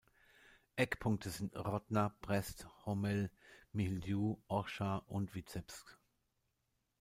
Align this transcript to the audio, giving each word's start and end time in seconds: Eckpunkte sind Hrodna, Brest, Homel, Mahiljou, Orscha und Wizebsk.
Eckpunkte 0.77 1.29
sind 1.29 1.53
Hrodna, 1.53 2.15
Brest, 2.23 2.65
Homel, 2.87 3.29
Mahiljou, 3.71 4.41
Orscha 4.47 4.97
und 4.97 5.35
Wizebsk. 5.35 5.99